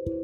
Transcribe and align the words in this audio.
Booth 0.00 0.20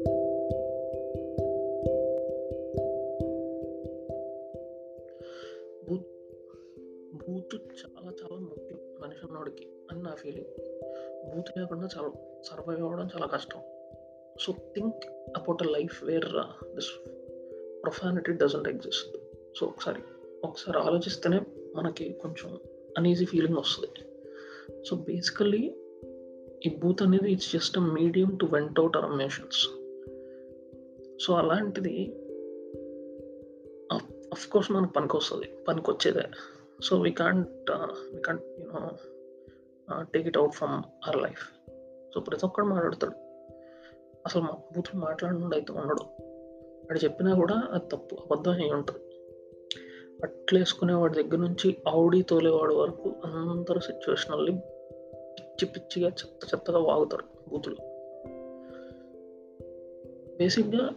booth 7.15 7.55
చాలా 7.55 8.11
చాలా 8.11 8.39
ముఖ్యం 8.39 8.79
మనిషి 9.01 9.25
ఉన్నోడికి 9.25 9.67
అని 9.91 10.03
నా 10.03 10.15
ఫీలింగ్ 10.15 10.47
బూత్ 11.31 11.57
లేకుండా 11.57 11.89
చాలా 11.97 12.11
సర్వైవ్ 12.43 12.81
అవ్వడం 12.81 13.09
చాలా 13.15 13.25
కష్టం. 13.25 13.59
So 14.41 14.53
think 14.53 15.05
about 15.37 15.63
a 15.63 15.65
life 15.65 16.03
where 16.03 16.25
this 16.75 16.89
profanity 17.83 18.31
doesn't 18.31 18.67
exist 18.67 19.17
so 19.59 19.65
ఒకసారి 19.65 20.01
ఒకసారి 20.43 20.77
ఆలోచిస్తేనే 20.77 21.41
మనకి 21.75 22.13
కొంచెం 22.13 22.59
అన్ఈజీ 22.97 23.25
ఫీలింగ్ 23.25 23.57
వస్తుంది. 23.57 24.09
సో 24.83 24.95
బేసికల్లీ 24.95 25.75
ఈ 26.65 26.69
బూత్ 26.69 27.01
అనేది 27.01 27.31
it's 27.31 27.51
just 27.53 27.77
a 27.77 27.81
medium 27.81 28.35
to 28.35 28.45
vent 28.45 28.79
out 28.79 28.97
our 28.97 29.11
emotions 29.11 29.61
so 31.25 31.33
అలాంటిది 31.33 31.95
అఫ్ 34.31 34.47
కోర్స్ 34.49 34.71
మనకు 34.71 34.93
పనికి 34.93 35.17
వస్తుంది 35.17 35.45
పనికి 35.67 35.91
వచ్చేదే 35.91 36.25
so 36.83 37.01
we 37.01 37.11
can't 37.11 37.71
we 38.13 38.19
can't 38.19 38.43
you know 38.59 38.81
take 40.01 40.27
it 40.27 40.37
out 40.37 40.53
from 40.53 40.73
our 40.73 41.21
life 41.21 41.43
so 42.13 42.19
ప్రతి 42.19 42.45
ఒక్కడు 42.45 42.65
మాట్లాడతాడు. 42.65 43.15
అసలు 44.25 44.41
మా 44.41 44.53
బూతులు 44.75 45.01
మాట్లాడినోడు 45.01 45.55
అయితే 45.55 45.73
ఉండడు. 45.73 46.03
వాడు 46.85 46.99
చెప్పినా 47.05 47.35
కూడా 47.35 47.63
అది 47.71 47.85
తప్పు 47.91 48.15
అబద్ధం 48.15 48.51
అయి 48.51 48.71
ఉంటుంది. 48.71 48.99
అట్లేసుకునేవాడి 50.23 51.23
దగ్గర 51.23 51.37
నుంచి 51.37 51.77
ఆవుడి 51.87 52.21
తోలేవాడి 52.21 52.75
వరకు 52.75 53.15
అందరూ 53.25 53.79
సిచ్యువేషనల్ని 53.79 54.61
పిచ్చి 55.61 55.73
పిచ్చిగా 55.75 56.07
చెత్త 56.07 56.47
చెత్తగా 56.55 56.79
వాగుతారు 56.79 57.23
బూతులు. 57.49 57.75
బేసిక్గా 60.37 60.89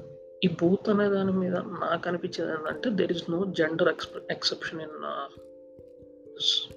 ఈ 0.45 0.48
బూత్ 0.48 0.88
అనే 0.88 1.09
దాని 1.09 1.32
మీద 1.32 1.55
నాకు 1.55 2.09
అనిపించేది 2.09 2.52
ఏంటంటే 2.52 2.90
there 2.90 3.12
is 3.12 3.30
no 3.30 3.45
gender 3.45 3.88
exception 3.88 4.20
exception 4.30 4.80
in 4.80 4.98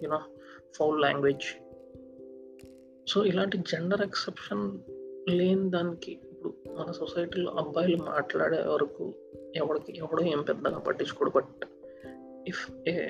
you know 0.04 0.20
foul 0.76 1.02
language 1.02 1.48
so 3.08 3.26
ఇలాంటి 3.26 3.58
జెండర్ 3.58 4.02
ఎక్సెప్షన్ 4.02 4.80
లేని 5.30 5.70
దానికి 5.70 6.12
ఇప్పుడు 6.12 6.54
మన 6.74 6.92
సొసైటీలో 6.92 7.52
అబ్బాయిలు 7.52 7.98
మాట్లాడే 7.98 8.58
వరకు 8.58 9.14
ఎవరికి 9.56 9.98
ఎవడో 9.98 10.24
ఏం 10.24 10.42
పెద్దగా 10.42 10.78
పట్టించుకోడు. 10.78 11.30
But 11.30 11.66
if 12.48 12.90
a 12.90 13.10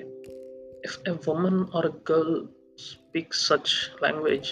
if 0.85 1.09
a 1.09 1.11
women 1.11 1.65
or 1.75 1.85
a 1.85 2.11
girl 2.11 2.47
speak 2.83 3.33
such 3.33 4.03
language 4.03 4.49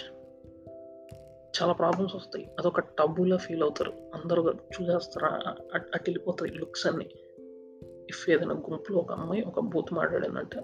చాలా 1.61 1.73
ప్రాబ్లమ్స్ 1.73 2.15
వస్తాయి. 2.15 2.45
అదొక 2.59 2.79
టబ్బులా 2.79 3.37
ఫీల్ 3.37 3.61
అవుతారు. 3.61 3.93
అందరూ 4.13 4.51
చూసేస్తారా? 4.51 5.55
అటు 5.73 5.85
వెళ్ళిపోతాయి 5.93 6.51
లుక్స్ 6.51 6.87
అన్ని. 6.87 7.09
ఇఫ్ 8.09 8.29
ఏదైనా 8.29 8.53
గుంపులో 8.53 8.97
ఒక 8.97 9.11
అమ్మాయి 9.11 9.41
ఒక 9.41 9.59
బూత్ 9.59 9.93
మాట్లాడిందంటే 9.93 10.59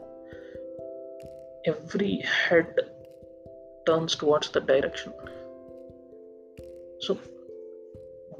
every 1.68 2.22
head 2.50 2.82
turns 3.88 4.22
towards 4.22 4.52
the 4.58 4.68
direction 4.68 5.14
so 7.04 7.16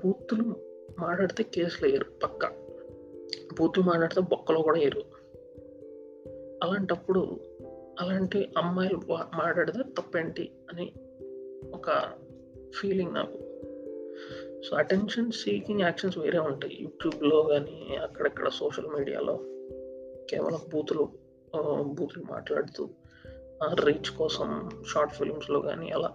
బూతులు 0.04 0.56
మాట్లాడితే 1.00 1.44
కేసులు 1.44 1.90
వేయరు 1.90 2.06
పక్క. 2.24 2.46
బూతులు 3.60 3.86
మాట్లాడితే 3.86 4.22
బొక్కలో 4.22 4.62
కూడా 4.62 4.80
వేయరు. 4.80 5.04
అలాంటప్పుడు 6.64 7.40
అలాంటి 8.02 8.54
అమ్మాయిలు 8.58 9.02
మాట్లాడితే 9.12 9.80
తప్పేంటి 9.98 10.52
అని 10.70 10.92
ఒక 11.74 12.16
ఫీలింగ్ 12.80 13.14
నాకు. 13.14 13.38
సో 14.62 14.76
అటెన్షన్ 14.76 15.32
సీకింగ్ 15.32 15.82
యాక్షన్స్ 15.82 16.18
వేరే 16.18 16.40
ఉంటాయి. 16.40 16.78
యూట్యూబ్లో 16.82 17.44
కానీ 17.44 17.96
అక్కడక్కడ 17.96 18.50
సోషల్ 18.50 18.88
మీడియాలో 18.88 19.36
కేవలం 20.30 20.60
బూతులు 20.74 21.10
బూతులు 21.82 22.24
మాట్లాడుతూ 22.32 22.90
రీచ్ 23.74 24.18
కోసం 24.18 24.70
షార్ట్ 24.94 25.14
ఫిలిమ్స్లో 25.14 25.60
కానీ 25.60 25.90
అలా 25.90 26.08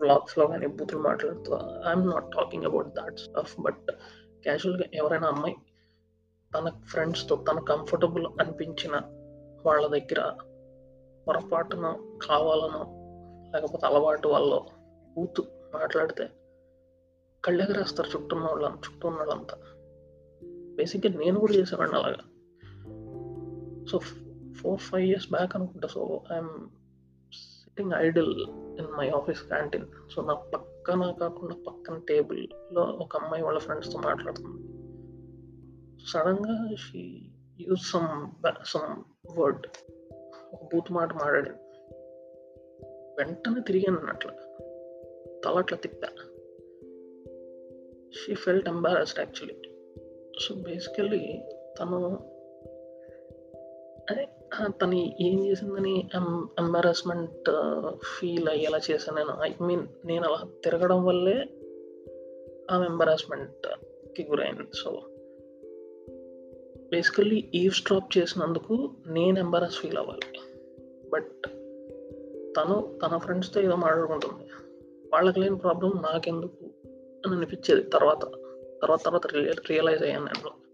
వ్లాగ్స్లో 0.00 0.46
కానీ 0.46 0.66
బూతులు 0.66 0.98
మాట్లాడుతూ 0.98 1.54
I'm 1.88 2.06
not 2.06 2.30
talking 2.36 2.64
about 2.64 2.88
that 2.88 3.18
stuff 3.18 3.60
but 3.60 3.90
క్యాజువల్గా 4.42 4.84
ఎవరైనా 4.94 5.28
అమ్మాయి 5.28 5.54
తన 6.58 6.68
ఫ్రెండ్స్తో 6.68 7.36
తన 7.36 7.58
కంఫర్టబుల్ 7.60 8.26
అనిపించిన 8.40 9.00
వాళ్ళ 9.66 9.86
దగ్గర 9.86 10.32
పొరపాటున 11.28 11.96
కావాలనో 12.22 12.84
లేకపోతే 13.52 13.86
అలవాటు 13.86 14.28
వల్ల 14.28 14.60
ఊతు 15.18 15.42
మాట్లాడితే 15.74 16.30
కళ్ళెగరేస్తారు 17.44 18.08
చుట్టూ 18.08 18.36
ఉన్న 18.36 18.48
వాళ్ళ 18.48 18.66
చుట్టూ 18.66 19.08
ఉన్న 19.08 19.18
వాళ్ళంతా 19.18 19.56
బేసిక్గా 20.76 21.18
నేను 21.18 21.40
కూడా 21.40 21.52
చేసేవాడిని 21.52 21.98
అలాగా. 21.98 22.24
So 23.86 23.98
four 24.52 24.80
five 24.80 25.04
years 25.04 25.30
back 25.30 25.56
అనుకుంటా. 25.56 25.88
So 25.88 26.20
I'm 26.32 26.68
sitting 27.32 27.92
idle 27.92 28.46
in 28.78 28.98
my 28.98 29.08
office 29.08 29.42
canteen 29.42 29.86
so 30.14 30.22
నా 30.22 30.34
పక్కన 30.34 31.14
కాకుండా 31.20 31.56
పక్కన 31.66 32.00
టేబుల్లో 32.08 32.82
ఒక 32.82 33.16
అమ్మాయి 33.16 33.42
వాళ్ళ 33.42 33.58
ఫ్రెండ్స్తో 33.58 33.98
మాట్లాడుతుంది. 33.98 34.68
సడన్గా 36.06 36.74
she 36.74 37.30
use 37.60 37.80
some 37.80 38.30
some 38.64 39.04
word 39.38 39.66
ఒక 40.52 40.60
బూత్ 40.74 40.92
మాట 40.92 41.14
మాడాడు 41.14 41.50
వెంటనే 43.18 43.60
తిరిగాను 43.60 44.00
అట్లా. 44.08 44.32
తల 45.44 45.58
అట్లా 45.58 45.78
తిప్పా. 45.78 46.08
She 48.18 48.34
felt 48.34 48.68
embarrassed 48.68 49.20
actually 49.20 49.70
so 50.40 50.54
basically 50.54 51.40
తను 51.80 51.96
అదే 54.10 54.24
తను 54.66 54.94
ఏం 55.20 55.46
చేసిందని 55.46 56.10
ఎంబారస్మెంట్ 56.58 57.50
ఫీల్ 58.04 58.48
అయ్యేలా 58.48 58.80
చేశాను 58.90 59.18
నేను. 59.18 59.32
ఐ 59.42 59.50
మీన్ 59.66 59.86
నేను 60.04 60.24
అలా 60.24 60.40
తిరగడం 60.64 61.04
వల్లే 61.04 61.36
ఆమె 62.70 62.86
ఎంబారస్మెంట్కి 62.86 64.22
గురైంది. 64.30 64.62
సో 64.74 65.02
బేసికల్లీ 66.90 67.50
ఈవ్ 67.54 67.72
స్టాప్ 67.72 68.18
చేసినందుకు 68.18 68.90
నేను 69.06 69.38
ఎంబారస్ 69.38 69.76
ఫీల్ 69.76 69.98
అవ్వాలి. 69.98 70.38
బట్ 71.12 71.46
తను 72.56 72.98
తన 73.02 73.18
ఫ్రెండ్స్తో 73.18 73.60
ఏదో 73.60 73.76
మాట్లాడుకుంటుంది. 73.76 74.50
వాళ్ళకి 75.12 75.40
లేని 75.40 75.56
ప్రాబ్లం 75.56 75.92
నాకెందుకు 76.12 76.64
అని 77.26 77.36
అనిపించేది 77.36 77.82
తర్వాత. 77.82 78.24
తర్వాత 78.82 79.04
తర్వాత 79.04 79.26
రియలైజ్ 79.70 80.02
అయ్యాను 80.02 80.24
నేను. 80.24 80.68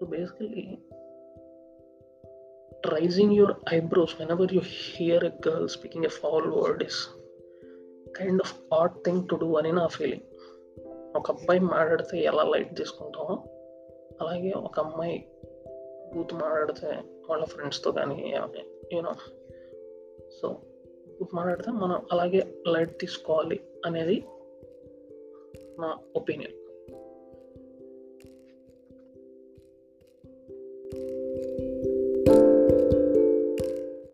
So 0.00 0.06
basically 0.06 0.78
raising 2.86 3.32
your 3.32 3.74
eyebrows 3.74 4.20
whenever 4.30 4.54
you 4.54 4.60
hear 4.64 5.24
a 5.24 5.30
girl 5.48 5.68
speaking 5.68 6.04
a 6.04 6.08
foul 6.08 6.46
word 6.46 6.82
is 6.82 7.08
kind 8.18 8.42
of 8.42 8.74
odd 8.74 9.04
thing 9.04 9.28
to 9.28 9.34
do 9.34 9.54
అని 9.54 9.72
నా 9.72 9.86
ఫీలింగ్ 9.86 10.22
ఒక 11.16 11.30
అబ్బాయి 11.30 11.60
మాట్లాడితే 11.60 12.18
ఎలా 12.18 12.42
లైట్ 12.42 12.76
తీసుకుంటామో 12.76 13.59
అలాగే 14.20 14.52
ఒక 14.52 14.80
అమ్మాయి 14.80 15.16
బూత్ 16.14 16.34
మాట్లాడితే 16.34 16.88
వాళ్ళ 17.30 17.44
ఫ్రెండ్స్తో 17.44 17.92
కానీ 17.92 18.34
యూనో 18.92 19.12
సో 20.40 20.48
బూత్ 21.18 21.34
మాట్లాడితే 21.34 21.70
మనం 21.70 21.98
అలాగే 22.12 22.40
లైట్ 22.66 23.00
తీసుకోవాలి 23.00 23.60
అనేది 23.86 24.16
నా 25.80 25.98
ఒపీనియన్ 26.16 26.56